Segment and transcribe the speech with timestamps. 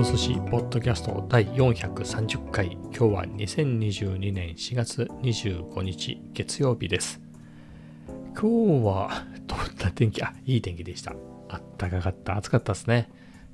[0.00, 2.72] と寿司ポッドキャスト第430回。
[2.84, 7.20] 今日は2022年4月25日月曜日です。
[8.34, 10.22] 今日はどんな天気？
[10.24, 11.14] あいい天気でした。
[11.50, 12.38] あったかかった。
[12.38, 13.10] 暑かったですね。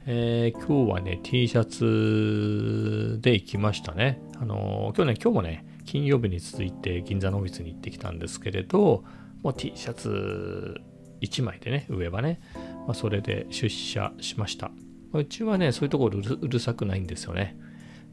[0.06, 4.20] えー、今日はね T シャツで行きましたね。
[4.40, 9.02] あのー、今日ね今日もね金曜日に続いて銀座のオフィスに行ってきたんですけれど
[9.42, 10.80] もう T シャツ
[11.22, 12.38] 1枚でね上はね、
[12.86, 14.70] まあ、それで出社しました。
[15.12, 17.56] うちはね、そういうところうるさくないんですよね。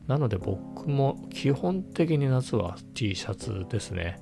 [0.07, 4.21] なので僕も基本的に夏は T シャツですね。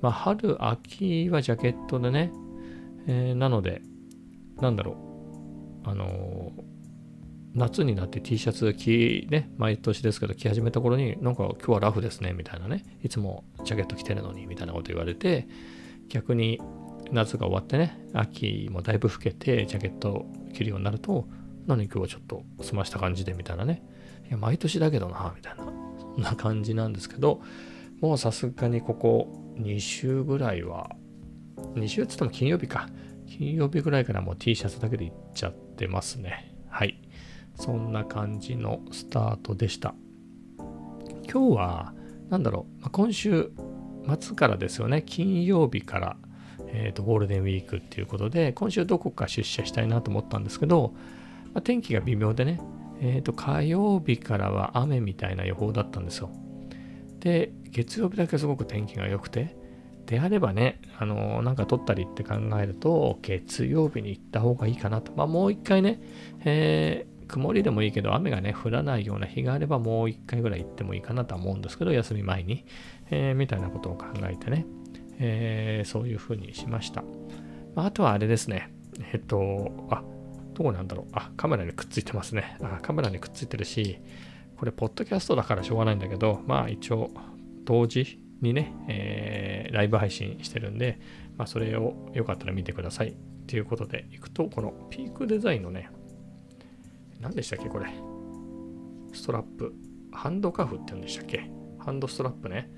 [0.00, 2.32] まあ春、秋はジャケットでね、
[3.06, 3.82] えー、なので、
[4.60, 4.92] なんだろ
[5.84, 6.62] う、あのー、
[7.54, 15.48] 夏になって T シャツ着、ね、毎年ですけど着始めた頃に、なんか今日はラフですね、みたいなね、いつもジャケット着てるのに、みたいなこと言われて、
[16.08, 16.60] 逆に
[17.12, 21.28] 夏が終わってね、秋もだいぶ更けてジャケット着るようになると、
[21.66, 23.82] 何今日はちょっと済ました感じでみたいなね。
[24.28, 25.64] いや、毎年だけどな、みたいな。
[25.98, 27.40] そんな感じなんですけど、
[28.00, 30.90] もうさすがにここ2週ぐらいは、
[31.74, 32.88] 2週って言っても金曜日か。
[33.26, 36.54] 金曜日ぐらいからもう T シャツだけでいっちゃってますね。
[36.68, 37.00] はい。
[37.54, 39.94] そんな感じのスタートでした。
[41.32, 41.94] 今日は、
[42.28, 43.52] 何だろう、ま、今週
[44.18, 45.02] 末からですよね。
[45.04, 46.16] 金曜日から、
[46.68, 50.94] えーと、ゴールデンウィークっていうことで、今週どこか出社したいなと思ったんですけど、
[51.52, 52.60] まあ、天気が微妙でね、
[53.00, 56.30] え、ー、と、火曜日からは雨みたいな予報だったんですよ。
[57.20, 59.56] で、月曜日だけすごく天気が良くて、
[60.06, 65.12] であればね、あのー、なんか撮ったりって考えると、月曜日に行った方がいいかなと。
[65.14, 66.00] まあ、もう一回ね、
[66.44, 72.64] えー、曇りでもいいけど、雨がね、降らないような日があれば、もう一回ぐらい行ってもいいかなと思うんですけど、休み前に、
[73.10, 74.66] えー、みたいなことを考えてね、
[75.20, 77.04] えー、そういうふうにしました。
[77.76, 78.72] まあ、あとはあれですね、
[79.12, 80.02] えっと、あ、
[80.62, 81.06] どうなんだろう。
[81.12, 82.58] あ、カメラにくっついてますね。
[82.60, 83.98] あ、カメラにくっついてるし、
[84.58, 87.10] これ、ポッドキャストだからしょうがないんだけど、まあ一応、
[87.64, 91.00] 同時にね、えー、ライブ配信してるんで、
[91.38, 93.16] まあそれをよかったら見てください。
[93.46, 95.88] ということで、いくと、このピークデザインのね、
[97.20, 97.86] 何でしたっけ、これ？
[99.14, 99.74] ストラップ。
[100.12, 101.50] ハンドカフって言うんでしたっけ？
[101.78, 102.70] ハンドストラップね。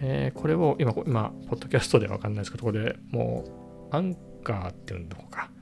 [0.00, 3.44] えー、これを今、今、ポッドキャストでわかんないですけど、これも
[3.92, 5.52] う、アンカーっていうのか、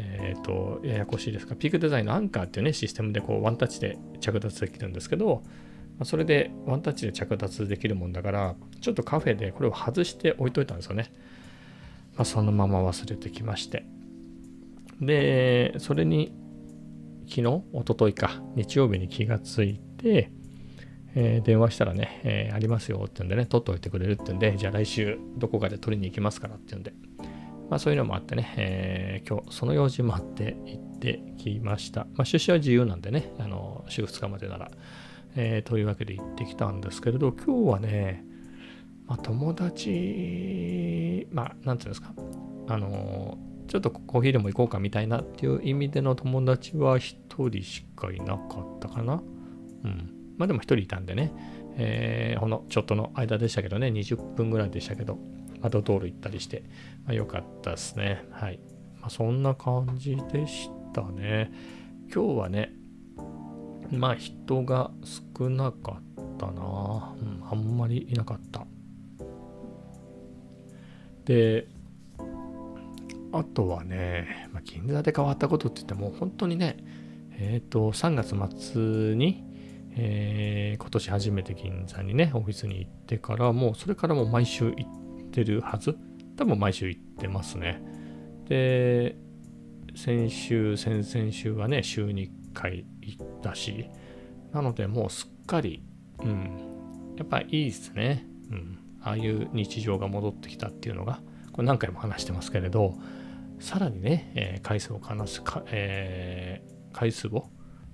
[0.00, 5.42] えっ、ー、と、ややこしいですが、ピークデザインのアンカーっていうね、システムでこうワンタッチで着脱できるんですけど、
[5.98, 11.12] まそれでワンタッチで着脱できるもんだから、ちょっとカフェでこれを外して置いといたんですよね。
[12.16, 13.84] まあ、そのまま忘れてきまして。
[15.00, 16.32] で、それに
[17.28, 20.32] 昨日、一昨日か、日曜日に気がついて、
[21.14, 26.92] えー、電話したらね、えー、ありますよって言うんでね、取っておいてくれるって言うんで、じゃあ来週どこかで取りに行きますからって言うんで、
[27.70, 32.06] まあそういうのもあってね、えー、今日その用事もあって行ってきました。
[32.14, 34.72] まあ出社は自由なんでね、あの週2日までなら、
[35.36, 38.24] えー、というわけで行ってきたんですけれど、今日はね、
[39.06, 42.12] まあ、友達、まあなんていうんですか、
[42.66, 43.38] あの
[43.68, 47.16] ちょっとコーヒーでも行こうかみたいなっていう意味での友達は1
[47.50, 49.22] 人しかいなかったかな。
[49.84, 50.12] うん。
[50.38, 51.32] まあでも1人いたんでね、
[51.76, 55.18] えー、ほんのちょっとの間でしたけどね、20分ぐらいでしたけど、
[55.68, 56.62] ドトール行ったりして、
[57.04, 58.24] まあ、よかったですね。
[58.30, 58.60] はい。
[59.00, 61.52] まあ、そんな感じでしたね。
[62.12, 62.72] 今日はね、
[63.90, 68.66] まあ人が少なかったな、うん、あんまりいなかった。
[71.24, 71.66] で、
[73.32, 76.78] あとはね、まあ、銀座で変わったことって言っても本当にね、
[77.38, 79.44] えっ、ー、と、3月末に、
[79.96, 85.96] えー、今年初めて銀座にね、オフィスに行ってから、もうそれからも毎週行ってるはず？
[86.36, 87.82] 多分毎週行ってますね。
[88.48, 89.16] で、
[89.94, 93.90] 先週、先々週はね、週に1回行ったし、
[94.52, 95.82] なのでもうすっかり、
[96.22, 98.26] うん、やっぱいいですね。
[98.50, 101.20] うん、ああいう日常が戻ってきたっていうのが、
[101.52, 102.94] これ何回も話してますけれど、
[103.58, 107.50] さらにね、えー、回数を話すか、えー、回数を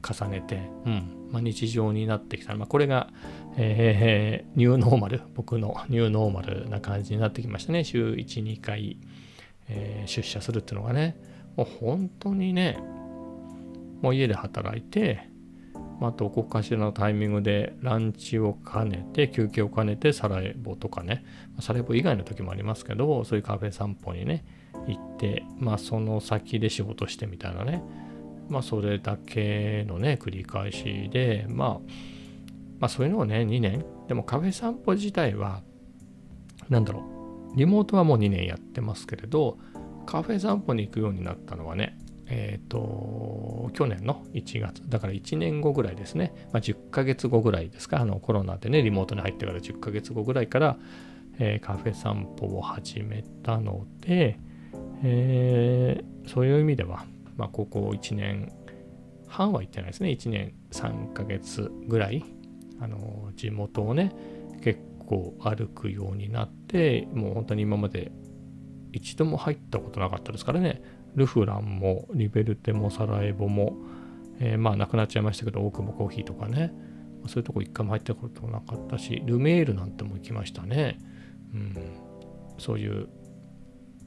[0.06, 1.28] 重ねて、うん。
[1.32, 2.54] まあ、日常になってきた。
[2.54, 3.10] まあ、これが、
[3.56, 7.84] えー、ニューノーマル、僕のニューノーマルな感じになってきましたね。
[7.84, 8.98] 週1、2回、
[9.68, 11.16] えー、出社するっていうのがね、
[11.56, 12.78] もう本当にね、
[14.02, 15.28] もう家で働いて、
[16.00, 21.24] まあ、と、ここかしらのタイミングでランチを兼ねて、休憩を兼ねて、サラエボとかね、
[21.60, 24.44] サラエボ以外の時もありますけど、そういうカフェ散歩にね、
[24.86, 27.82] 行って、まあ、その先で仕事してみたいなね、
[28.48, 31.80] まあ、それだけのね、繰り返しで、まあ、
[32.78, 33.84] まあ、そういうのをね、2年。
[34.08, 35.62] でもカフェ散歩自体は、
[36.68, 37.04] なんだろ
[37.54, 39.58] う、リモートはもう2年やってますけれど、
[40.04, 41.98] カフェ散歩に行くようになったのはね、
[42.28, 50.78] えっ、ー、と、去年の1月、だから1年後ぐらいですね、まあ、10ヶ月後ぐらいですか、あのコロナでね、リモートに入ってから10ヶ月後ぐらいから、
[51.38, 54.38] えー、カフェ散歩を始めたので、
[55.02, 57.04] えー、そういう意味では、
[57.36, 58.52] まあ、ここ1年
[59.26, 62.24] 半は行ってないですね、1年3ヶ月ぐらい、
[62.80, 64.12] あの地元をね、
[64.62, 68.12] 結構歩くようになって、もう本当に今まで
[68.92, 70.82] 一度も入ったことなかったですからね、
[71.14, 73.76] ルフランもリベルテもサラエボも、
[74.38, 76.72] えー、まあなくなっちゃいましたけど、多くもコーヒーとかね、
[77.26, 80.98] そういうとこ一回も入ったこともなかったし、ルメールなんても行きましたね。
[81.54, 81.76] うん、
[82.58, 83.08] そういう、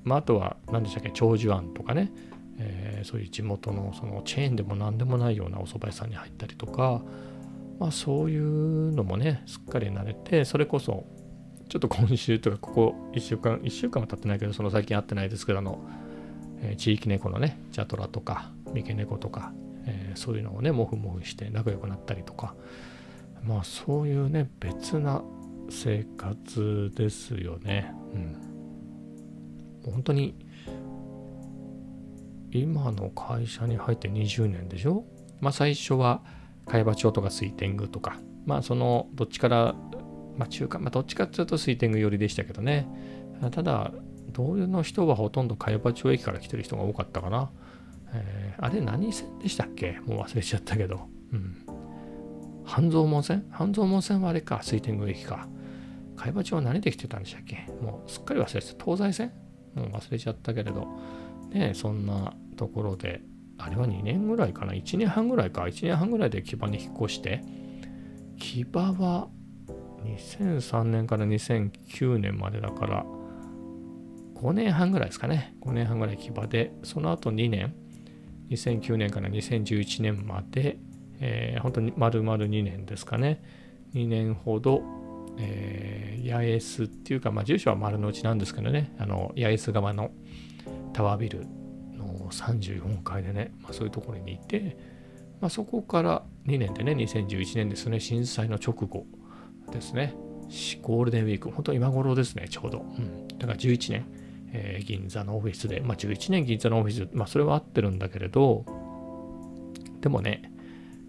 [0.03, 2.11] まあ、あとは何でしたっけ、長寿庵とかね、
[2.59, 7.01] えー、そういう地元のそのチェーンでも何でもないようなお蕎麦屋さんに入ったりとか、
[7.79, 11.05] まあ、そういうのもね、すっかり慣れて、それこそ、
[11.69, 15.79] ちょっと今週とか、ここ1週間、1週間は経ってないけど、その最近会ってないですけど、あの、
[16.61, 19.53] えー、地域猫のね、ジャトラとか、三毛猫とか、
[19.85, 22.53] えー、そういうのをね、もふもふして仲良くなったりとか、
[23.43, 25.23] まあそういうね、別な
[25.69, 27.93] 生活ですよね。
[28.13, 28.17] う
[29.87, 29.91] ん。
[29.91, 30.35] 本当に、
[32.51, 35.05] 今の会社に入って20年でしょ？
[35.39, 36.21] まあ最初は
[36.65, 39.75] 茅場町とか水天宮とか、まあそのどっちから、
[40.37, 42.87] まあ中間、まあどっちかっていうと水天宮寄りでしたけどね。
[43.51, 43.91] ただ、
[44.31, 47.51] 同僚の人はほとんど茅場町駅から来てる人が多かったかな。
[48.11, 49.99] えー、あれ何線でしたっけ？
[50.05, 51.07] もう忘れちゃったけど。
[51.31, 51.57] うん。
[52.65, 53.45] 半蔵門線？
[53.51, 55.47] 半蔵門線はあれか、水天宮駅か。
[56.17, 57.67] 茅場町は何で来てたんでしたっけ？
[57.81, 58.83] もうすっかり忘れてた。
[58.83, 59.31] 東西線？
[59.75, 60.87] もう忘れちゃったけれど。
[61.51, 63.21] ねそんなところで、
[63.57, 65.63] あれは2年ぐらいかな ?1 年半ぐらいか。
[65.63, 67.41] 1年半ぐらいで木場に引っ越して、
[68.37, 69.27] 木場は
[70.05, 73.05] 2003年から2009年までだから、
[74.35, 75.55] 5年半ぐらいですかね。
[75.61, 77.73] 5年半ぐらい木場で、その後2年、
[78.49, 80.79] 2009年から2011年まで、
[81.19, 83.43] えー、本当に丸々2年ですかね。
[83.93, 84.81] 2年ほど、
[85.37, 90.11] えー、八重洲っていうか、まあ、住所は丸の内なんですけどね、あの八重洲側の
[90.93, 91.45] タワービル
[91.95, 94.77] の34階でね、まあ、そういうところにいて、
[95.41, 99.05] まあ、そこから2年でね、2011年ですね、震災の直後
[99.71, 100.15] ですね、
[100.81, 102.79] ゴールデンウィーク、本当今頃ですね、ちょうど。
[102.79, 104.05] うん、だから11年。
[104.51, 108.65] えー、銀座のオフィスで、まあ、11年銀座のオフィス、まあ、それは合ってるんだけれど、
[110.01, 110.51] でもね、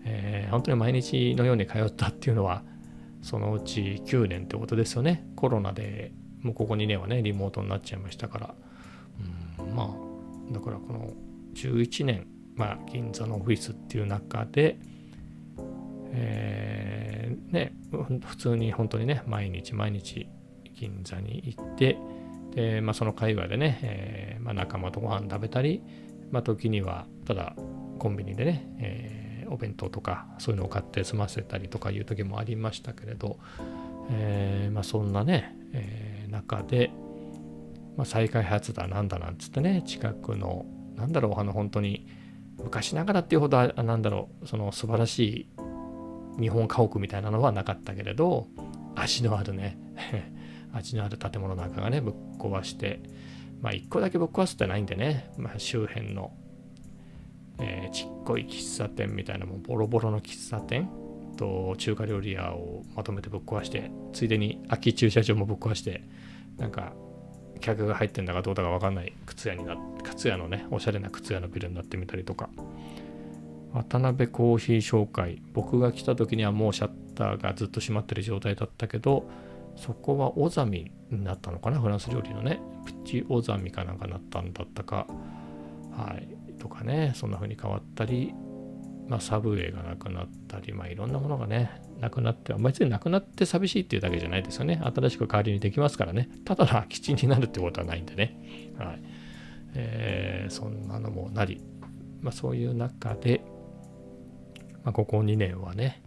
[0.05, 2.63] えー、本当に毎日のように通ったっていうのは、
[3.23, 5.27] そのうち9年ってことですよね。
[5.37, 6.13] コロナで、
[6.43, 8.55] もうここ2年はね、リモートになっちゃいましたから。
[9.75, 11.13] まあ、だからこの
[11.55, 12.27] 11年、
[12.57, 14.79] まあ、銀座のオフィスっていう中で、
[16.13, 17.73] えー、ね、
[18.25, 20.29] 普通に本当にね、毎日毎日
[20.75, 21.99] 銀座に行って、
[22.55, 25.83] で、まあ、その会話でね、えー、まあ、仲間とご飯食べたり、
[26.31, 27.55] まあ、時にはただ
[27.99, 33.39] コンビニでね、えー、お弁当とかそういうのを買って済ませたりとかいう時もありましたけれど、
[34.11, 36.91] えー、まあ、そんなね、え中で、
[37.97, 40.67] ま再開発だなんだなんつってね近くの
[40.97, 42.07] なんだろうあの本当に
[42.63, 45.49] 昔ながらっていうほどなんだろうその素晴らし
[46.39, 48.47] い日本家屋みたいなのはなかったけれど
[48.95, 49.79] 足のあるね
[50.73, 53.01] 味のある建物なんかがね、ぶっ壊して、
[53.61, 56.33] まあ一個だけぶっ壊すってないんでね、まあ周辺の、
[57.59, 60.89] えー、ちっこい喫茶店みたいなもボロボロの喫茶店
[61.37, 66.03] と中華料理屋をまとめてぶっ壊して、ついでに空き駐車場もぶっ壊して、
[66.57, 66.93] なんか
[67.61, 72.49] 客が入ってんだかどうだかわかんない靴屋にな靴屋のね、おしゃれな靴屋のビルになってみたりとか、
[73.73, 79.29] 渡辺コーヒー紹介、僕が来た時にはもうシャッターがずっと閉まってる状態だったけど、
[79.77, 82.61] そこはオザミになったのかなフランス料理のね。
[82.85, 85.07] プチオザミかなんかなったんだったか。
[85.97, 86.29] はい。
[86.59, 87.13] とかね。
[87.15, 88.35] そんな風に変わったり。
[89.11, 94.81] まあ、サブウェイがなくなったり、まあ、いろんなものがね、なくなって、別になくなって寂しいっていうだけじゃないですよね。
[94.85, 96.29] 新しく代わりにできますからね。
[96.45, 98.39] ただの空き地になるってことはないんでね。
[98.79, 99.03] はい。
[99.75, 101.61] えー、そんなのもなり、
[102.21, 103.45] まあ、そういう中で、
[104.85, 106.05] まあ、ここ2年はね、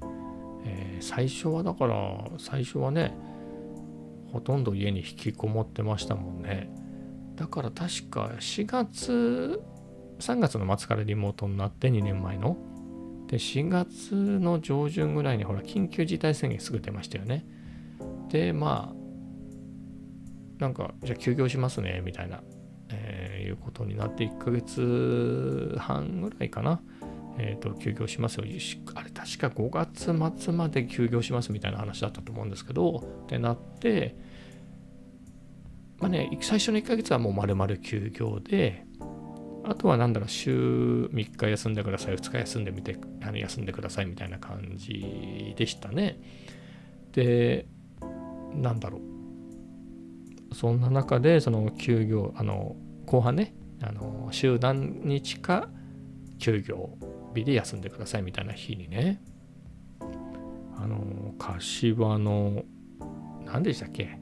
[0.63, 3.13] えー、最初はだから、最初はね、
[4.31, 6.69] ほとんど家に引きこもってましたもんね。
[7.35, 9.61] だから確か4月、
[10.19, 12.55] 3月の末からリモートになって2年前の。
[13.27, 17.45] で、4月の上旬ぐらいにほら、緊急事態宣言すぐ出ましたよね。
[18.29, 22.41] で、まあ、なんか、じゃあ休業しますね、みたいな、
[22.89, 26.81] えー、いうことになって1ヶ月半ぐらいかな。
[27.37, 28.43] えっ、ー、と、休業しますよ。
[28.93, 34.15] あれ、確か5月末まで休業しますみたいな話だったと思うんですけど、ってなって、
[35.99, 38.85] まあね、最初の1ヶ月はもう丸々休業で、
[39.65, 46.19] あとはなんだろう、週3日休んでください、2日休んでみて、あの休んでくださいみたいな感じでしたね。
[47.13, 47.67] で、
[48.53, 48.99] なんだろ
[50.51, 50.55] う。
[50.55, 55.69] そんな中で、その休業、あの、後半ね、あの週何日か
[56.39, 56.97] 休業
[57.35, 59.21] 日で休んでくださいみたいな日にね、
[60.77, 62.63] あの、柏の、
[63.45, 64.19] 何でしたっけ？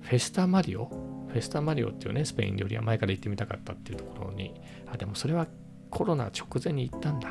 [0.00, 1.13] フェスタマリオ？
[1.34, 4.54] フェスタマリオっていうね、スペイン料理は前から行ってみたかったっていうところに、
[4.86, 5.48] あ、でもそれは
[5.90, 7.28] コロナ直前に行ったんだ。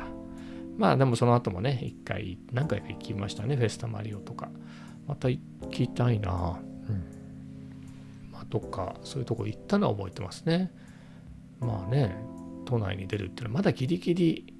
[0.76, 4.50] まあでもその後もね、一回、何回か行きましたね、フェスタマリオとか。
[5.06, 6.30] また行きたいな。
[6.30, 8.30] うん。
[8.30, 10.70] まあどっかそういうとこ行ったのは覚えてますね。
[11.60, 12.14] まあね、
[12.66, 14.54] 都内に出るっていうのはまだギリギリ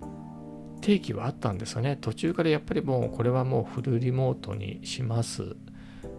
[0.81, 1.99] 定期はあったんですよね。
[2.01, 5.55] 途中からやっぱりもうこれはもうフルリモートにします。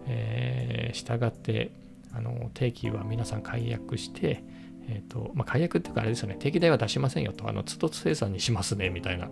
[0.06, 1.85] えー、従って
[2.16, 4.42] あの定期は皆さん解約して、
[4.88, 9.28] えーとまあ、解約っていうかあれですよね、定期代は出しませんよと、あの都度生産にしますねみたいな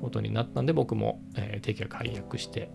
[0.00, 2.70] ことになったんで、僕も、えー、定期は解約して、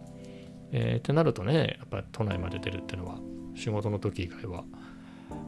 [0.71, 3.19] えー、ってなるとね、やっぱ都内まで出るっていうのは、
[3.55, 4.65] 仕事の時以外は。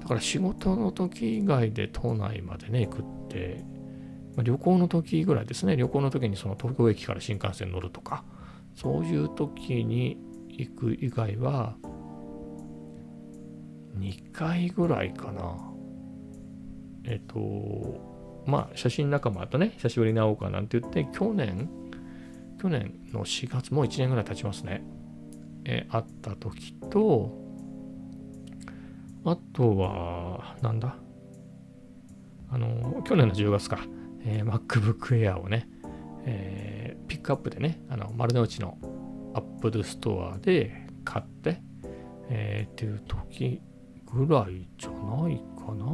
[0.01, 3.63] だから仕事の時以外で都内までね、行くって、
[4.35, 8.23] まあ、旅行の時ぐらいですね、旅行の時にその東京駅から新幹線乗るとか、
[8.75, 10.17] そういう時に
[10.49, 11.75] 行く以外は、
[13.97, 15.57] 2回ぐらいかな。
[17.03, 21.69] えっと、まあ、写真仲間とね、久しぶりに会おうかなんて言って、去年、
[22.61, 24.83] 去年の4月、もう1年ぐらい経ちますね。
[25.65, 27.31] え、会った時と、
[29.23, 30.95] あとは、なんだ？
[32.49, 33.79] あの、去年の10月か、
[34.23, 35.67] えー、MacBook Air をね、
[36.25, 38.77] えー、ピックアップでね、あの丸の内の
[39.33, 41.61] Apple Store で買って、
[42.29, 43.61] えー、っていう時
[44.15, 45.85] ぐらいじゃないかな。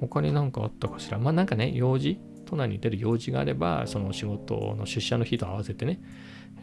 [0.00, 1.18] 他に何かあったかしら？
[1.18, 6.00] まあなんかね、用事、都内に出る用事があれば、その仕事の出社の日と合わせてね、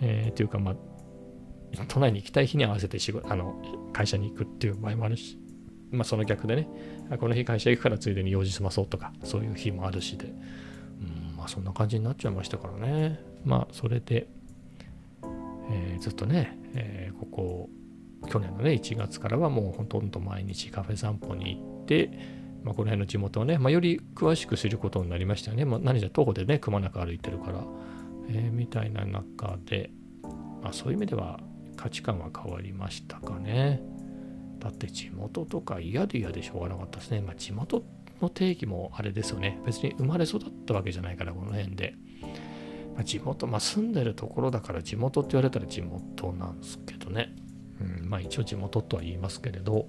[0.01, 0.75] えー、っていうかまあ、
[1.89, 5.37] 都内に行きたい日に合わせて仕事あの会社に行くっていう場合もあるし、
[5.91, 6.69] まあその逆でね、
[7.19, 13.19] この日会社行くからついでに用事済まそうとか、そういう日もあるしで、うん、まあそんな感じになっちゃいましたからね。
[13.43, 14.27] まあそれで、
[15.69, 17.69] えー、ずっとね、えー、ここ
[18.25, 22.11] 去年のね、1月からはもうほとんど毎日カフェ散歩に行って、
[22.63, 25.65] まあ、この辺の地元をね、まあ、より詳しく知ることになりましたよね。
[25.65, 27.63] まあ、何じゃ徒歩でね、くまなく歩いてるから、
[28.29, 29.91] えー、みたいな中で、
[30.61, 31.39] まあ、そういう意味では
[31.75, 33.81] 価値観は変わりましたかね。
[34.59, 37.21] だって地元とか嫌で嫌でしょうがなかったですね。
[37.21, 37.83] まあ、地元
[38.21, 39.59] の定義もあれですよね。
[39.65, 41.93] 別に生まれ育ったわけじゃないから、この辺で。
[42.97, 47.35] ま、地元、まあ、住んでるところだから地元って言われたら地元なんですけどね。
[47.81, 49.87] うん、まあ一応地元とは言いますけれど、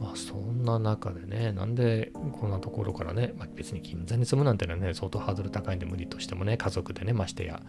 [0.00, 7.62] まあそんな中でね、なんでこんなところからね、まあ、別に銀座に住むなんてのはね、相当ハードル高いんで無理としてもね、家族でね、ましてや、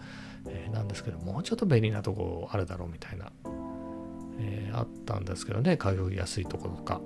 [0.48, 3.32] えー、なんですけど、もうちょっと便利なとこあるだろうみたいな、
[4.40, 7.02] えー、あったんですけどね、通いやすいところとか。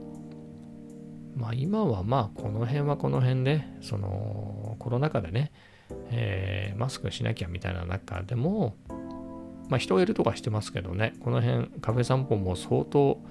[1.36, 5.52] まあ今はまあこの辺はこの辺で、そのコロナ禍でね、
[6.10, 8.76] えー、マスクしなきゃみたいな中でも、
[9.70, 13.22] まあ、人がいるとかしてますけどね、この辺、カフェ散歩も相当、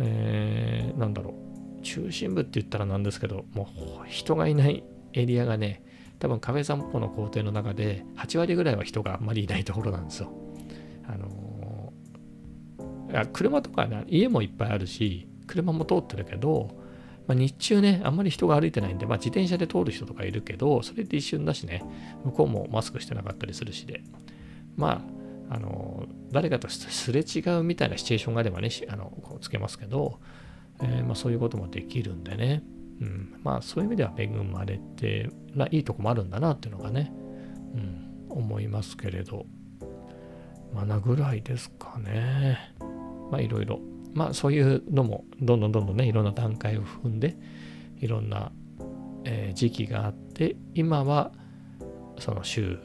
[0.00, 1.34] えー、なんだろ
[1.80, 3.68] う、中心部って言ったらなんですけど、も
[4.04, 4.82] う人がいない
[5.12, 5.82] エリアがね、
[6.18, 10.32] 多分カフェ散歩の工程の中で8割ぐらいは人があんまりいないところなんですよ。
[11.06, 16.82] あのー、車とか、ね、家もいっぱいあるし、車も通ってるけど、
[17.26, 21.82] まあ、日中ね、あんまり人が歩いてないんで、まあ、自転車で通る人とかいるけど、それって一瞬だしね、
[22.24, 24.02] 向こうもマスクしてなかったりするしで、
[24.76, 25.11] まあ、
[25.52, 30.18] あの誰かとすれ違うみたいなシチュエーションがあればねあのこうつけますけど、
[30.80, 32.62] えー、まあ、そういうこともできるんでね、
[33.00, 37.12] うん、まあそういう意味では恵まれてないいとこもあるんだなっていうのがね、
[37.74, 39.44] うん、思いますけれど。
[40.72, 42.74] まあなぐらいですかね。
[43.30, 43.80] まあいろいろ。
[44.14, 47.36] まあそういうのもどんどんどんどんねいろんな段階を踏んで
[47.98, 48.52] いろんな、
[49.24, 51.32] えー、時期があって今は
[52.18, 52.78] その週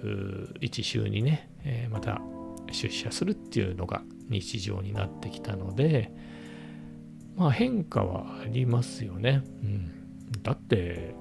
[0.61, 2.21] 1週2ね、えー、また
[2.71, 6.11] 出社するっていうのが日常になってきたので、
[7.35, 9.43] まあ変化はありますよね。
[9.63, 9.91] うん、
[10.43, 11.15] だって、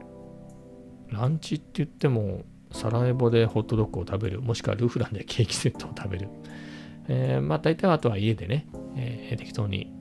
[1.08, 6.28] ランチって言っても、サラエボでホットドッグを食べる、もしくはルフランでケーキセットを食べる。
[7.08, 9.92] えー、まあ大体あとは家でね、えー、適当に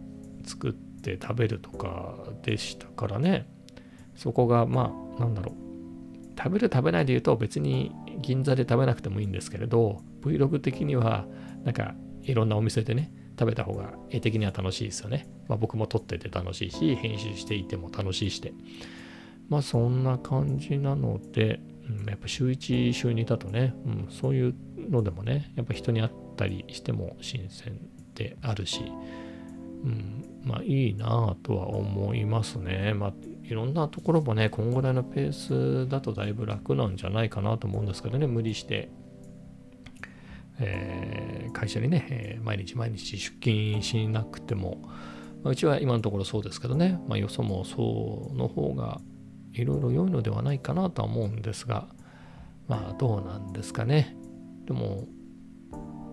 [0.44, 3.48] 作って食べるとかでしたからね。
[4.16, 5.65] そこがまあなんだろう。
[6.38, 11.26] 食べる食べないで言うと別に銀座で食べなくてもいいんですけれど、Vlog 的には、
[11.64, 15.28] なんかいろんなお店でね、食べた方が絵的には楽しいですよね。
[15.48, 18.54] まあ、僕も撮ってて楽しいし、編集していても楽しいして。
[19.50, 24.56] まあそんな感じなので、うん、やっぱ週1、週2だとね、うん、そういう
[24.90, 27.80] のでもね、やっぱ人に会ったりしても新鮮
[28.16, 28.82] であるし、
[29.84, 32.94] うん、まあいいなぁとは思いますね。
[32.96, 33.14] まあ
[33.48, 35.32] いろんなところもね、こんぐらいのペー
[35.86, 38.90] スだとだいぶ楽なんじゃないかなと思うんですけどね、無理して、
[40.60, 44.80] えー、会社にね、えー、毎日毎日出勤しなくても、
[45.44, 49.00] まあ、うちは今のところそうですけどね、まあ、よそもそうの方が
[49.54, 51.88] いろいろ良いのではないかなとは思うんですが、
[52.68, 54.18] まあどうなんですかね。
[54.66, 55.08] でも、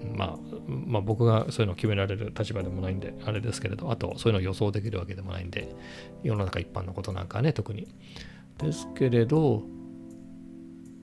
[0.04, 5.74] まあ、まあ、僕がそういうのを決められる立場でもないんで、あれですけれど、あとそういうのを予想できるわけでもないんで、
[6.22, 7.88] 世の中一般のことなんかね、特に。
[8.58, 9.62] ですけれど、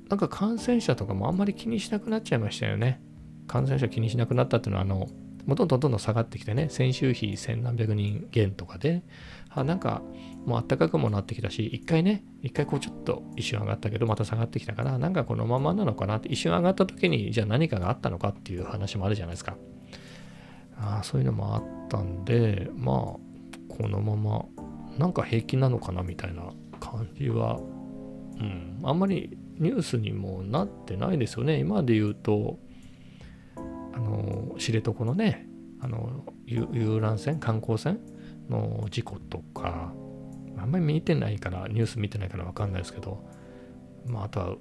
[0.09, 3.01] なんか感染者とかもあんまり気にしなくなっちゃいましたよね。
[3.47, 5.07] 感染者気にしなくなったっていうのは、あの、
[5.45, 9.03] もうどんどんどんどん下がってきてね、先週比千何百人減とかで、
[9.59, 10.01] あなんか
[10.45, 19.57] もう暖かくもなってきたし、一回ね、一回こうちょっと一瞬上がったけど、また下がってきたから、なんかこのままなのかなって、一瞬上がった時に、じゃあ何かがあったのかっていう話もあるじゃないですか。
[20.77, 24.45] あそういうのもあったんで、まあ、このまま、
[24.97, 27.59] なんか平気なのかなみたいな感じは、
[28.39, 31.59] うん、あんまりニュースにもなってないですよね。
[31.59, 32.59] 今で言うと、
[33.93, 35.47] あの知床のね
[35.81, 37.99] あの遊覧船観光船
[38.49, 39.93] の事故とか
[40.57, 43.23] あんまり見てないからニュース見てないから分かんないですけど、
[44.05, 44.55] まあ、あとは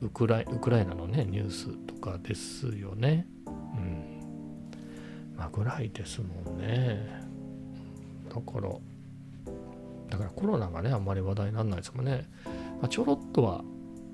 [0.00, 3.26] ウクライウクライナのねニュースとかですよね。
[3.46, 4.18] うん
[5.36, 7.26] まあ、ぐらいですもんね。
[8.28, 8.68] だから
[10.10, 12.28] だからコロナがねあんまり話題にならないですもんね。
[12.80, 13.64] まあ、ちょろっとは、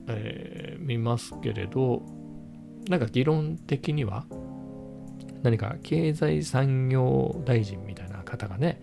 [0.09, 2.03] えー、見ますけれど
[2.89, 4.27] なんか議論的には
[5.43, 8.81] 何か経済産業大臣みたいな方がね、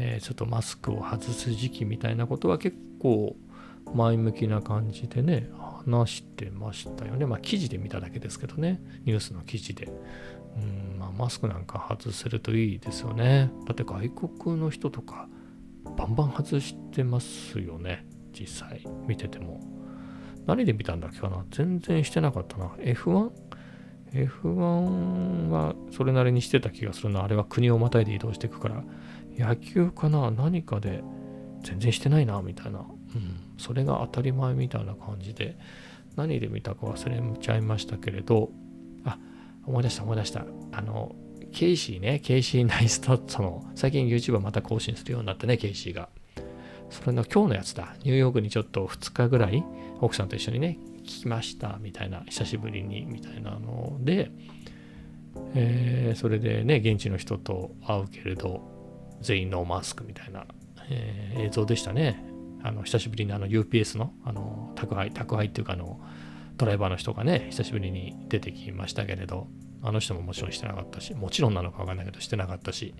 [0.00, 3.36] え、ちょっとマスクを外す時期みたいなことは結構
[3.94, 5.50] 前向きな感じでね、
[5.84, 7.26] 話してましたよね。
[7.26, 9.92] まあ記事で見ただけですけどね、ニュースの記事で。
[10.56, 13.50] うんまあ、マスクなんか外せるといいですよね。
[13.66, 15.28] だって外国の人とか
[15.96, 19.60] バンバン外してますよね、実際見てても。
[20.46, 21.44] 何で見たんだっけかな？
[21.50, 22.70] 全然してなかったな。
[22.78, 23.30] F1?
[24.14, 27.22] F1 はそれなりにしてた気がするな。
[27.22, 28.82] あれは国をまたいで移動していくから、
[29.38, 30.30] 野球かな？
[30.30, 31.02] 何かで
[31.62, 32.80] 全然してないな、みたいな。
[32.80, 32.86] うん。
[33.56, 35.56] それが当たり前みたいな感じで、
[36.16, 38.50] 何で見たか忘れちゃいましたけれど、
[39.04, 39.18] あ、
[39.64, 40.44] 思い出した思い出した。
[40.72, 41.14] あの、
[41.52, 46.08] Caseyね、 Casey Neistat の、最近 YouTuber また更新するようになってね、 Caseyが。
[46.90, 47.94] それの今日のやつだ。
[48.02, 49.64] ニューヨークにちょっと2日ぐらい、
[50.00, 54.30] 奥さんと一緒にね、行きましたみたいな久しぶりにみたいなので、
[55.54, 58.77] えー、それでね現地の人と会うけれど
[59.20, 60.46] 全員ノーマスクみたいな、
[60.90, 62.24] えー、映像でしたね
[62.62, 66.00] あの久しぶりにあの UPS のあの宅配宅配っていうかあの
[66.56, 69.46] ドライバーの人がね久しぶりに出てきましたけれど
[69.82, 72.94] あの人ももちろんしてなかったしもちろんなのかわかんないけどしてなかったし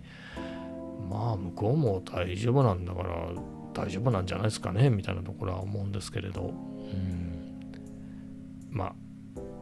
[1.10, 3.30] まあ向こうも大丈夫なんだから
[3.74, 6.52] 大丈夫なんじゃないですかねみたいなところは思うんですけれどう
[6.96, 7.38] ん
[8.70, 8.94] ま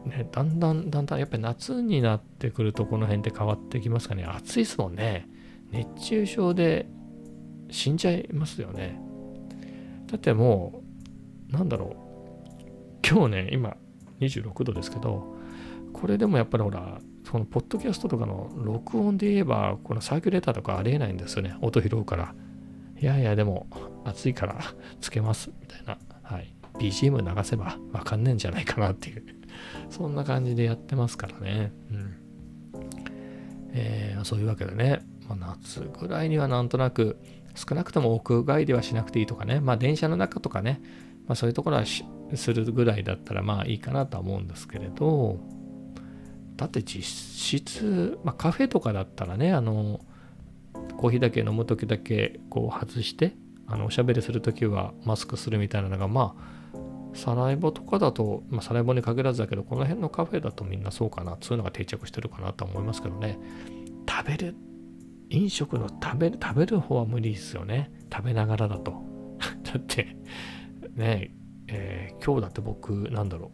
[0.05, 4.23] あ、ね、だんだんだんだんやっぱり夏になってくるとこの辺って変わってきますかね。
[4.25, 5.27] 暑いですもんね。
[5.71, 6.87] 熱中症で
[7.69, 8.99] 死んじゃいますよね。
[10.07, 10.83] だっても
[11.49, 13.07] う、なんだろう。
[13.07, 13.77] 今日ね、今
[14.19, 15.35] 26度ですけど、
[15.93, 16.99] これでもやっぱりほら、
[17.29, 21.55] そのポッドキャストとかの録音で言えば、このサーキュレーターとかありえないんですよね。
[21.61, 22.33] 音拾うから。
[22.99, 23.67] いやいや、でも
[24.05, 24.59] 暑いから
[25.01, 25.97] つけます、みたいな。
[26.23, 26.53] はい。
[26.79, 29.23] BGM 流せばわかんねえんじゃないかなっていう
[29.89, 31.71] そんな感じでやってますからね。
[31.91, 32.15] うん。
[33.73, 37.17] えー、そういうわけでね、まあ、夏ぐらいにはなんとなく、
[37.55, 40.81] 少なくとも屋外ではしなくていいとかね、まあ電車の中とかね、
[41.27, 41.83] まあそういうところは
[42.35, 45.39] するぐらいだったらまあいいかなとは思うんですけれど、
[46.55, 50.01] だって実質、まあカフェとかだったらね、あの、
[50.97, 53.33] コーヒーだけ飲む時だけこう外して、
[53.67, 56.57] あのおしゃべりする時はマスクするみたいなのがまあ
[57.13, 63.39] サラエボとかだと、まあ、サラエボに限らずだけど、この辺のカフェだとみんなそうかな、そういうのが定着してるかなと思いますけどね。
[64.07, 64.55] 食べる、
[65.29, 67.91] 飲食の食べる、食べる方は無理ですよね。
[68.11, 69.03] 食べながらだと。
[69.63, 70.15] だって、
[70.95, 71.35] ね
[71.67, 73.51] えー、今日だって僕、なんだろう、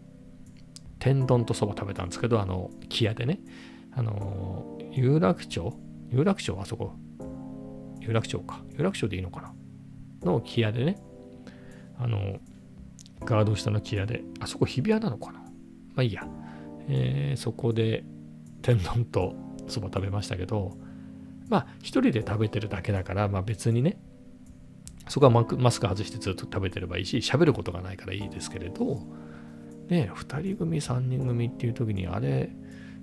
[0.99, 3.39] 天丼とそば食べたんですけど、あの、木屋でね、
[3.91, 5.73] あの、有楽町？
[6.12, 6.93] 有楽町あそこ？
[7.99, 8.63] 有楽町か。
[8.77, 9.53] 有楽町でいいのかな？
[10.31, 10.97] の木屋でね、
[11.97, 12.39] あの、
[13.21, 15.39] ガード下の木屋で、あそこ日比谷なのかな？
[15.39, 15.47] ま
[15.97, 16.27] あいいや。
[16.88, 18.03] えー、そこで
[18.62, 19.36] 天丼と
[19.67, 20.77] そば食べましたけど、
[21.49, 23.97] まあ一人で食べてるだけだから、まあ別にね、
[25.08, 29.01] そこはマスク外してずっと食べてればいいし、喋ることがないからいいですけれど、
[29.89, 32.49] ね、2人組、3人組っていう時に、あれ、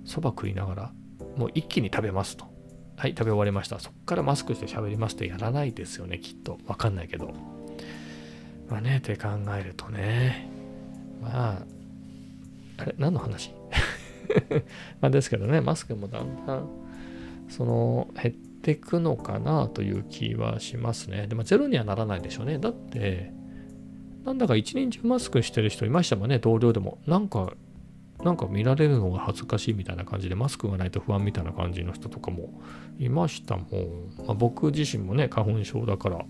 [0.05, 0.93] そば食いながら、
[1.37, 2.45] もう一気に食べますと。
[2.97, 3.79] はい、食べ終わりました。
[3.79, 6.57] そこからマスクして喋りますってやらないですよね、きっと。
[6.65, 7.33] わかんないけど。
[8.69, 10.49] まあね、って考えるとね、
[11.21, 11.65] まあ、
[12.77, 13.53] あれ、何の話？
[15.01, 16.69] まあですけどね、マスクもだんだん、
[17.51, 21.27] その、減っていくのかなという気はしますね。
[21.27, 22.57] でも、ゼロにはならないでしょうね。
[22.57, 23.31] だって、
[24.23, 26.99] なんだか一日中マスクしてる人いましたもんね、同僚でも。
[27.05, 27.53] なんか、
[28.23, 32.61] なんか見られるのが恥ずかしいみたいな感じで、マスクがないと不安みたいな感じの人とかも
[32.99, 33.65] いましたもん。
[34.25, 36.25] まあ、僕自身もね、花粉症だから、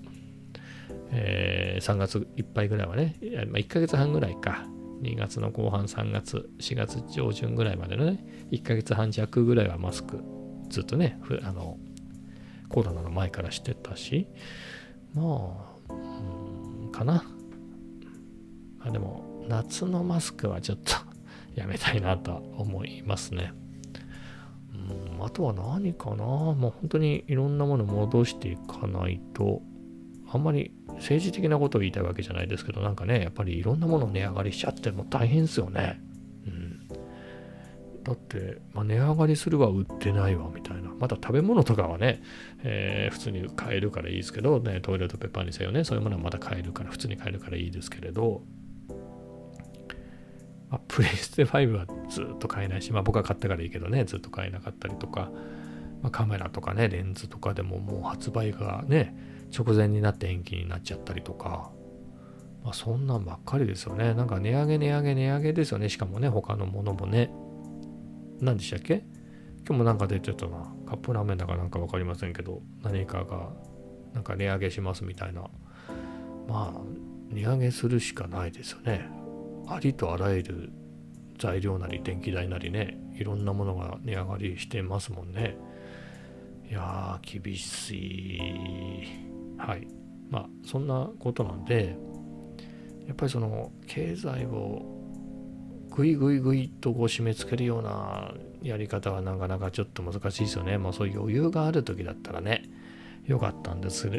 [1.12, 3.16] えー、3月いっぱいぐらいはね、
[3.48, 4.66] まあ、1ヶ月半ぐらいか、
[5.02, 10.24] 2月の後半、3月、4月上旬ぐらいまでのね、1ヶ月半弱ぐらいはマスク、
[10.72, 11.78] ずっとね、あの
[12.70, 14.28] コロナの前からしてたし、
[15.14, 17.24] まあ、うん、かな。
[18.80, 20.94] あでも、夏のマスクはちょっと
[21.54, 23.54] やめたいなとは思いますね。
[24.74, 29.62] うん、あとは何かなもう本当にいろんなもの戻していかないと、
[30.32, 36.00] あんまり政治的なことを言いたいわけじゃないですけど、なんかね、やっぱりいろんなもの値上がりしちゃっても大変ですよね。
[38.04, 40.90] だって、まあ、値上がりするは売ってないわみたいな。
[41.00, 42.22] また食べ物とかはね、
[42.64, 48.42] えー、普通に買えるからいいですけど、ね、トイレットペッパーにせよね、そういうものはまだ買えるから、普通に買えるからいいですけれど、
[50.70, 55.30] まあ、プレイステ5はずっと買えないし、まあ僕は買ったからいいけどね、ずっと買えなかったりとか、
[56.02, 59.16] まあ、カメラとかね、レンズとかでももう発売がね、
[59.56, 61.72] 直前になって延期になっちゃったりとか、
[62.64, 64.14] まあ、そんなんばっかりですよね。
[64.14, 65.90] なんか値上げ値上げ値上げですよね。
[65.90, 67.32] しかもね、他のものもね。
[68.42, 69.04] 何でしたっけ？
[69.68, 70.74] 今日もなんか出てたな。
[70.88, 73.52] カップラーメンだかなんか分かりませんけど、何かが
[74.14, 75.44] なんか値上げしますみたいな。
[76.48, 76.82] まあ、
[77.30, 79.08] 値上げするしかないですよね。
[79.68, 80.74] ありとあらゆる
[81.38, 85.56] 材料なり電気代なりね、いろんなものが値上がりしてますもんね。
[86.70, 88.42] いやー、厳しい。
[89.58, 89.88] はい。
[90.30, 91.96] まあ、そんなことなんで、
[93.06, 95.01] やっぱりその経済を
[95.92, 100.78] ぐいぐいぐいとこう締め付けるようなやり方はなかなかちょっと難しいですよね。
[100.78, 102.64] まあそういう余裕がある時だったらね、
[103.26, 104.10] よかったんです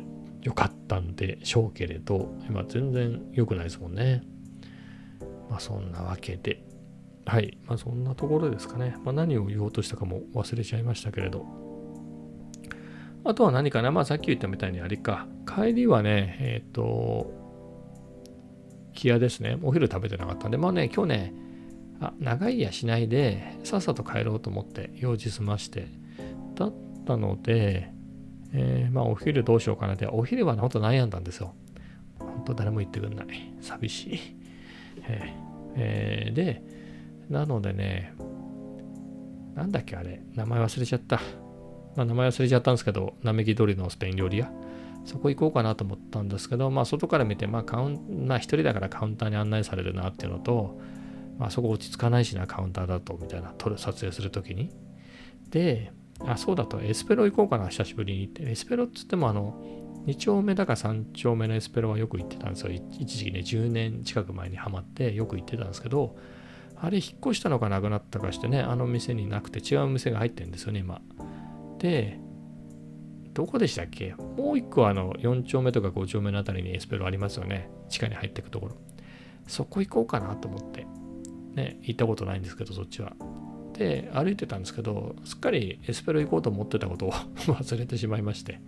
[0.42, 4.22] よかったんでしょうけれど、今全然良くないですもんね。
[5.48, 6.62] まあそんなわけで、
[7.24, 7.56] はい。
[7.66, 8.96] まあそんなところですかね。
[9.04, 11.46] まあ何を言おうとしたかも忘れちゃいましたけれど、
[13.24, 15.26] あとは何かなまあさっき言ったみたいにあれか。
[15.46, 17.32] 帰りはね、えっ、ー、と、
[18.94, 19.58] キアですね。
[19.62, 21.34] お昼食べてなかったんで、まあね、今日ね、
[22.02, 25.86] あ、長いやしないで、さっさと帰ろうと思って用事済まして、
[26.56, 26.74] だっ
[27.06, 27.92] たので、
[28.52, 31.54] えー、まあお昼どうしようかなって、お昼はね、ほんと悩んだんですよ。
[32.18, 33.26] 本当誰も言ってくんない。
[33.60, 34.20] 寂しい。
[35.08, 36.62] えー、えー、で、
[37.30, 38.14] なのでね、
[39.54, 41.20] なんだっけあれ、名前忘れちゃった。
[41.94, 44.50] まあ、名前忘れちゃったんですけど、並木通りのスペイン料理屋。
[45.04, 50.80] そこ行こうかなと思ったんですけど、まあ、外から見て、まあ、カウン、まあ、一人だからカウンターに案内されるなっていうのと、
[51.38, 54.70] まあ、そこ落ち着かないしな、カウンターだと、みたいな、撮る、撮影するときに。
[55.50, 55.92] で、
[56.26, 58.42] あ、そうだと、エスペロ行こうかな、久しぶりに行って。
[58.44, 59.60] エスペロっつっても、あの、
[60.06, 62.72] 2丁目だか3丁目のエスペロはよく行ってたんですよ。
[62.72, 66.16] 一時期ね、10年近く前にはまってよく行ってたんですけど、
[66.76, 71.00] あれ引っ越したのかなくなったかしてね、あの店になくて違う店が入ってるんですよね、今。
[71.78, 72.18] で、
[73.32, 74.14] どこでしたっけ？
[74.36, 77.70] もう一個あの4丁目とか5丁目のあたりにエスペロありますよね。
[77.88, 78.76] 地下に入っていくところ。
[79.46, 80.84] そこ行こうかなと思って。
[81.54, 83.14] ね、行ったことないんですけど、そっちは。
[83.74, 87.12] で、歩いてたんですけど、すっかりエスペロ行こうと思ってたことを
[87.46, 88.60] 忘れてしまいまして、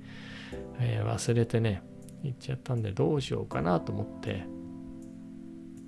[0.81, 1.83] えー、忘れてね、
[2.23, 4.45] 行っちゃったんでどうしようかなと思って、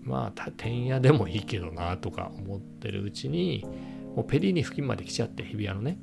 [0.02, 3.64] まあ、てんやでもいいけどなとか思ってるうちに、
[4.14, 5.98] もうペリーニ付近まで来ちゃって、日比谷のね。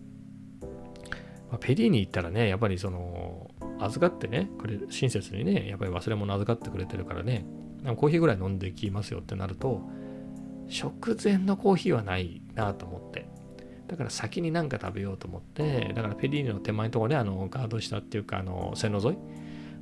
[1.49, 7.45] まあ、ペリーに行ったらね、やっぱりその、預かってね、これ親切にね、やっぱり忘れ物預かってくれてるからね、
[7.95, 9.81] コーヒーぐらい飲んできますよってなると、
[10.67, 13.27] 食前のコーヒーはないなと思って。
[13.87, 19.17] だから先に何か食べようと思って、だからペリーニの手前のところね、あの、ガード下っていうか、あの、線路沿い、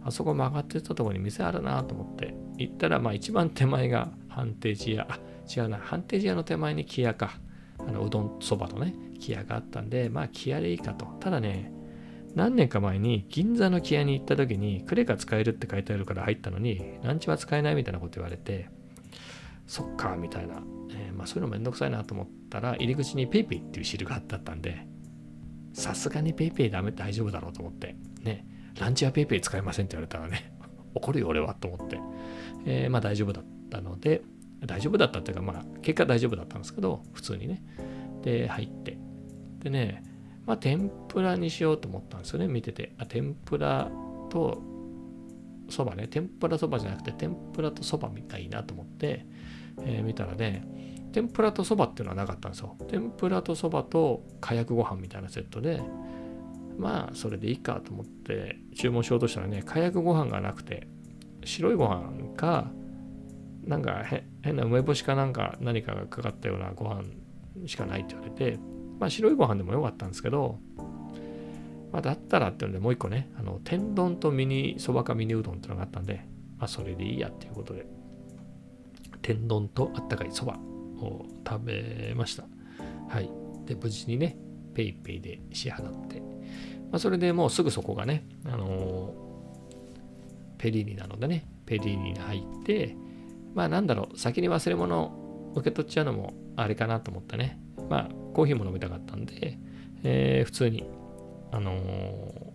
[0.04, 5.20] あそこ曲がってたところに店あるなと思って、行ったら、まあ一番手前がハンテージ屋、あ、
[5.56, 7.40] 違うな、ハンテージ屋の手前に木屋か。
[7.88, 11.06] あのうどんそばとね、キアがあったんで、まあ、キアでいいかと。
[11.20, 11.72] ただね、
[12.36, 18.70] 何年か前に銀座のキアに行った時に、クレカ使えるって書いてあるから入ったのに、ランチは使えないみたいなこと言われて、
[19.68, 20.62] そっか、みたいな。
[20.94, 24.88] えー、まあ、そういうのめんどくさいなと思ったら、入り口に PayPay っていうシールがあったんで、
[25.74, 28.46] さすがに PayPay ダメ大丈夫だろうと思って、ね、
[28.80, 30.54] ランチは PayPay 使えませんって言われたらね、
[30.94, 32.00] 怒るよ俺はと思って、
[32.66, 34.22] えー、まあ大丈夫だったので、
[34.66, 37.64] 大丈夫だったっていうか、まあ結果大丈夫だったんですけど、普通にね。
[38.22, 38.98] で、入って。
[39.60, 40.04] でね、
[40.46, 42.94] まあ天ぷらにしようと思ったんですよね、見てて。
[42.98, 43.90] あ天ぷら
[44.30, 44.62] と
[45.70, 49.26] そばね、天ぷらそばじゃなくて天ぷらとそばみたいなと思って、
[49.86, 50.66] えー、見たらね、
[51.12, 52.76] 天ぷらとそばっていうのはなかったんですよ。
[52.88, 55.82] 天ぷらとそばと火薬ご飯みたいなセットで、
[56.78, 60.88] まあそれでいいかと思って注文しようとしたらね、火薬ご飯がなくて、
[61.44, 62.72] 白いご飯か、
[63.66, 64.04] なんか
[64.42, 67.04] 変な梅干しかなんか何かがかかったようなご飯
[67.68, 68.58] しかないって言われて、
[69.00, 70.60] まあ白いご飯でもよかったんですけど、
[71.92, 76.26] まあだったらっていうのでもう一個ね、あの天丼とミニそばかミニうどんっていうのがあったんで、
[76.58, 77.86] まあそれでいいやっていうことで、
[79.22, 80.60] 天丼とあったかいそば
[81.00, 82.44] を食べました。
[83.10, 83.30] はい。
[83.66, 84.38] で、無事にね、
[84.74, 92.96] ペイペイで支払って、まあ、それでもうすぐそこがね、あのー、ペリーニなのでね、ペリーニに入って、
[93.54, 99.58] まあなんだろう、先に忘れ物を受け取っちゃうのもあれかなと思ってね、まあコーヒーも飲みたかったんで、
[100.04, 100.86] えー、普通に、
[101.52, 102.52] あのー、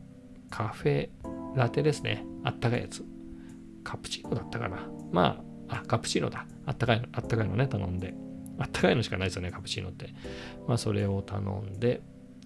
[0.51, 1.09] カフェ
[1.55, 3.05] ラテですね、あったかいやつ。
[3.85, 4.89] カプチーノだったかな。
[5.13, 6.47] まあ、あ、カプチーノだ。
[6.67, 8.15] あったかいの、あったかいのね、頼んで。
[8.59, 10.15] あったかいのしかないですよね、カプチーノって。
[10.67, 12.01] まあ、それを頼んで、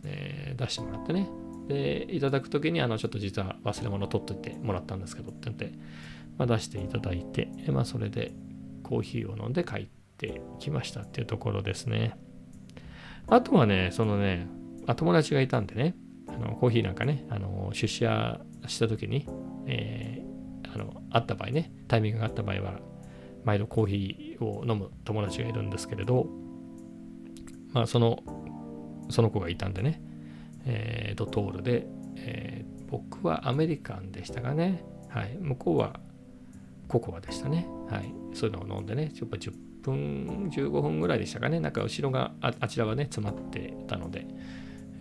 [0.05, 1.29] えー、出してもらってね。
[1.69, 5.73] で、いただくときに、あの、ちょっと実は忘れ物取っといてもらったんですけどって言って、
[6.39, 8.33] まあ、出していただいて、まあ、それで
[8.83, 12.17] コーヒーを飲んで帰ってきましたっていうところですね。
[13.29, 14.49] あとはね、そのね、
[14.87, 15.95] あ友達がいたんでね、
[16.27, 19.27] あのコーヒーなんかね、あの出社した時に、
[19.67, 22.81] えー、あのあった場合ね、タイミングがあった場合は、
[23.45, 26.27] 毎度コーヒーを飲む友達がいるんですけれど、
[27.73, 28.23] まあ、その、
[29.11, 30.03] その子がいたんでね、
[30.67, 34.85] えー、ドトールで、えー、僕はアメリカンでしたかね。
[35.09, 35.37] はい。
[35.41, 35.99] 向こうは
[36.89, 37.67] ココアでしたね。
[37.89, 38.13] はい。
[38.35, 41.61] そういうのを飲んでね、やっぱ10分、15分ぐらいでしたかね。
[41.61, 44.27] なんか後ろがあ、ちらはね、詰まってたので、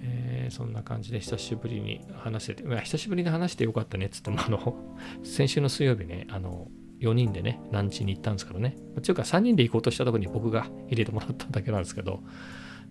[0.01, 4.75] えー、そんな感じで久しぶりに話してて、久しぶりに話してよかったねっつっても、あの、
[5.23, 6.67] 先週の水曜日ね、あの、
[6.99, 8.75] 4人でね、ランチに行ったんですけどね。
[8.97, 12.21] っていうか3人で行こうとしたとこに僕が入れてもらっただけなんですけど、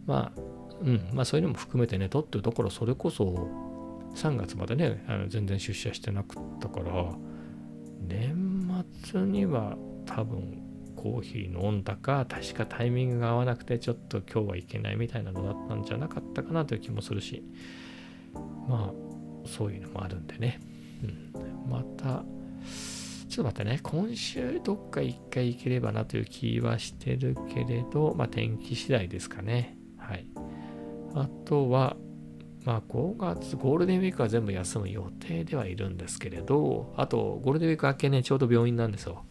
[0.07, 0.41] まあ、
[0.83, 3.49] うん、まあそういうのも含めてね、とっていうところ、それこそ
[4.15, 7.15] 3月までね、あの全然出社してなかったから、
[8.01, 8.69] 年
[9.03, 10.63] 末には多分
[10.97, 17.45] コーヒー飲んだか、確かタイミングが合わなくて、ちょっと今日はいけないみたいなのだったんじゃなかったかなという気もするし、
[18.69, 20.61] まあ、そういうのもあるんでね。
[21.05, 22.25] うん、また、
[23.39, 29.79] ちょっと待ってね、今週どっか一回行ければなという気はしてるけれど、まあ天気次第ですかね。
[29.97, 30.27] はい。
[31.15, 31.97] あとは、
[32.65, 39.25] まあ5月、ゴールデンウィークは全部休む予定ではいるんですけれど、あとゴールデンウィーク明けね、ちょうど病院なんですよ。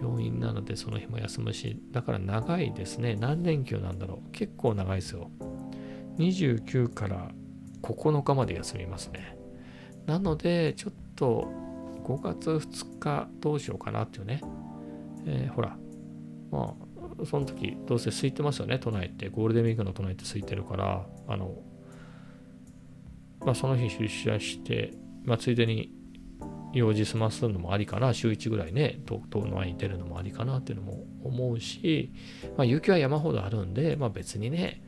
[0.00, 3.14] 病院なのでその日も休むし、だから長いですね。
[3.14, 4.30] 何連休なんだろう。
[4.32, 5.30] 結構長いですよ。
[6.16, 7.30] 29から
[7.82, 9.36] 9日まで休みますね。
[10.06, 11.62] なので、ちょっと
[12.04, 14.42] 5月2日どうしようかなっていうね。
[15.26, 15.76] えー、ほら、
[16.50, 16.74] ま
[17.22, 19.28] あ、その時どうせ空いてますよね、都内って。
[19.28, 21.56] ゴールデンウィークの都内って空いてるから、あの、
[23.40, 25.92] まあ、その日出社して、まあ、ついでに
[26.74, 32.12] 用事済ますのもありかな、週1ぐらいね、東の前に出るのもありかなっていうのも思うし、
[32.56, 34.82] まあ、雪は山ほどあるんで、まあ、別にね、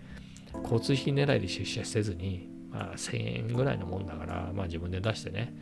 [0.62, 5.54] 交通費狙いで出社せずに、まあ、1000円ぐらいのもんだから、まあ、自分で出してね、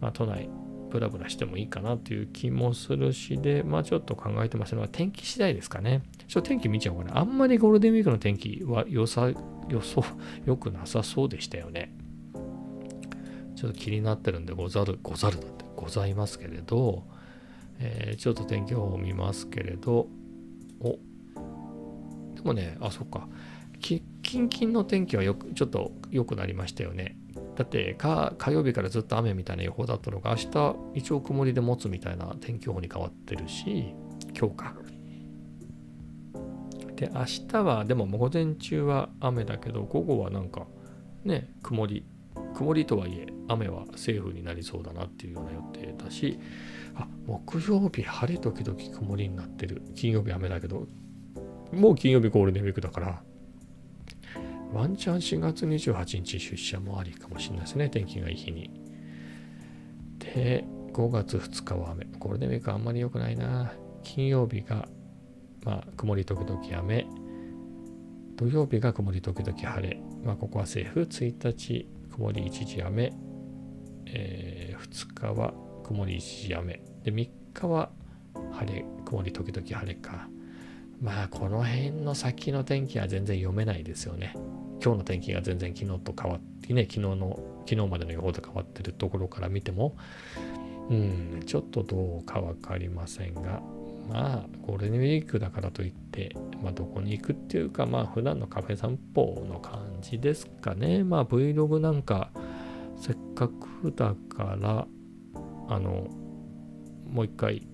[0.00, 0.48] まあ、都内
[0.90, 6.02] ブラブラしてもいいかなっていう気もするしで、まあちょっと考えてますのは天気次第ですかね。
[6.26, 7.18] ちょっと天気見ちゃおうかな。
[7.18, 9.30] あんまりゴールデンウィークの天気は良さ、
[9.68, 10.04] 予想、
[10.44, 11.94] 良くなさそうでしたよね。
[13.54, 17.04] ちょっと気になってるんでござる、ござるだってございますけれど、
[17.80, 20.08] えー、ちょっと天気予報を見ますけれど、
[20.80, 20.98] お、
[22.34, 23.28] でもね、あ、そっか。
[23.80, 24.02] キ
[24.38, 27.16] ンキンの天気はよく、ちょっと良くなりましたよね。
[27.58, 33.96] だって火曜日からずっと雨みたいな予報だったのが明日一応曇りで持つみたいな天気予報に変わってるし
[34.38, 34.74] 今日か。
[36.94, 40.68] で明日はでも午前中は雨だけど午後はなんか
[41.24, 42.06] ね曇り
[42.54, 46.38] 曇りとはいえ雨はセーフになりそうだなっていうような予定だし
[46.94, 49.82] あ木曜日晴れ時々曇りになってる。
[49.96, 50.86] 金曜日雨だけど
[51.72, 53.22] もう金曜日ゴールデンウィークだから
[54.72, 57.88] ワンチャン4月28日出社もありかもしれないですね。
[57.88, 58.70] 天気がいい日に。
[60.18, 62.06] で、5月2日は雨。
[62.18, 63.72] ゴールデンウィークあんまり良くないな。
[64.02, 64.88] 金曜日が、
[65.64, 67.06] まあ、曇り時々雨。
[68.36, 70.00] 土曜日が曇り時々晴れ。
[70.22, 71.00] まあ、ここはセーフ。
[71.02, 73.12] 1日、曇り一時雨。
[74.06, 75.54] えー、2日は
[75.84, 76.82] 曇り一時雨。
[77.04, 77.90] で、3日は
[78.52, 80.28] 晴れ、曇り時々晴れか。
[81.00, 84.34] まあ、この辺の先の天気は全然読めないですよね。
[84.82, 89.96] 今日の天気が全然昨日と変わってね、昨日の、昨日までの予報と変わってるところから見ても、
[90.90, 93.60] うん、ちょっとどうか分かりませんが、
[94.08, 101.04] まあ、ゴールデンウィークだからといって、まあ、どこに行くっていうか、まあ、普段のカフェ散歩の感じですかね。
[101.04, 102.30] まあ、Vlog なんか、
[102.96, 104.86] せっかくだから、
[105.68, 106.08] あの、
[107.06, 107.68] もう一回、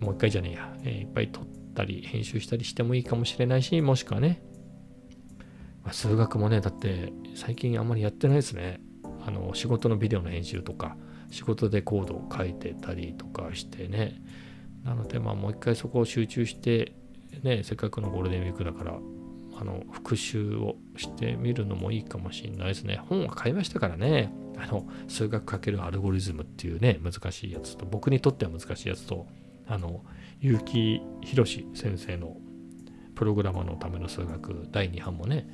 [0.00, 4.42] もう一回じゃねえや、えー、いっぱい撮ってたり、編集したりしてもいいかもしれないし、もしくはね、
[5.84, 8.80] まあ、数学もね、だって最近あんまりやってないですね。
[9.24, 10.96] あの、仕事のビデオの編集とか、
[11.30, 14.20] 仕事でコードを書いてたりとかしてね。
[14.84, 16.94] なので、まあ、もう一回そこを集中して、
[17.42, 18.98] ね、せっかくのゴールデンウィークだから、
[19.58, 23.00] あの、復習をしてみるのもいいかもしれないですね。
[23.08, 24.32] 本は買いましたからね。
[24.58, 29.26] あの、数学かけるアルゴリズムっていうね、難しいやつと、僕にとっては難しいやつと、
[29.66, 30.04] あの、
[30.40, 32.36] 結城宏先生の
[33.14, 35.48] プログラマーのための数学第2版もね、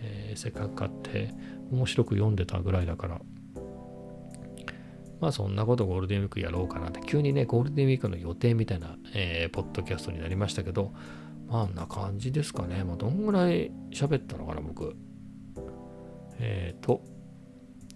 [0.00, 1.34] えー、せっかく買って
[1.70, 3.20] 面白く読んでたぐらいだから、
[5.20, 10.92] まあそんなことゴールデンウィークやろうかなって、急にね、ゴールデンウィークの予定みたいな、えー、ポッドキャストになりましたけど、
[11.48, 12.84] まあんな感じですかね。
[12.84, 14.96] まあどんぐらい喋ったのかな、僕。
[16.38, 17.02] えっ、ー、と、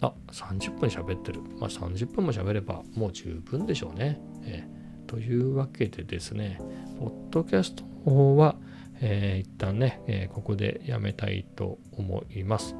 [0.00, 1.40] あ、30分喋ってる。
[1.60, 4.20] まあ30分も喋ればもう十分でしょうね。
[4.44, 4.81] えー、
[5.12, 6.58] というわけでですね、
[6.98, 8.56] ポッドキャストの方は、
[9.02, 12.74] えー、一旦ね、えー、ここでやめたいと思います。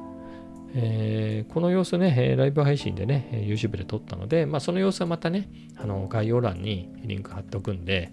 [0.73, 8.11] えー、この様子ね、ライブ配信でね、YouTube で撮ったので、まあ、その様子はまたね、あの概要欄にリンク貼っておくんで、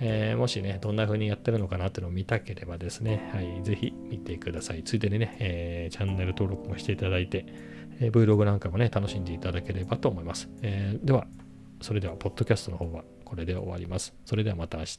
[0.00, 4.82] えー、もしね、どんな風にやってるのかなっていうのを見たければですね、はい、ぜひ見てください。
[4.84, 7.44] ついでにね、えー、チャンネル登録もしていただいて、
[8.00, 10.48] えー、Vlog なんかもね、楽しんでいただければと思います。
[10.62, 11.26] え、では、
[11.82, 14.12] それでは、ポッドキャストの方はこれで終わります。
[14.26, 14.98] それではまた明日。